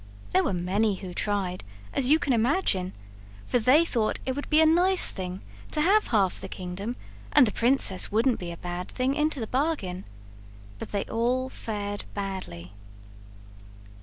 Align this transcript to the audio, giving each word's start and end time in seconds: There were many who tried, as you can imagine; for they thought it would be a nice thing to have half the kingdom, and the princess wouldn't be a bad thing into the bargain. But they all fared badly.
There 0.31 0.43
were 0.43 0.51
many 0.51 0.95
who 0.95 1.13
tried, 1.13 1.63
as 1.93 2.07
you 2.07 2.17
can 2.17 2.33
imagine; 2.33 2.93
for 3.45 3.59
they 3.59 3.85
thought 3.85 4.17
it 4.25 4.35
would 4.35 4.49
be 4.49 4.59
a 4.59 4.65
nice 4.65 5.11
thing 5.11 5.43
to 5.69 5.79
have 5.81 6.07
half 6.07 6.41
the 6.41 6.47
kingdom, 6.47 6.95
and 7.31 7.45
the 7.45 7.51
princess 7.51 8.11
wouldn't 8.11 8.39
be 8.39 8.51
a 8.51 8.57
bad 8.57 8.87
thing 8.87 9.13
into 9.13 9.39
the 9.39 9.45
bargain. 9.45 10.05
But 10.79 10.89
they 10.91 11.03
all 11.03 11.49
fared 11.49 12.05
badly. 12.15 12.73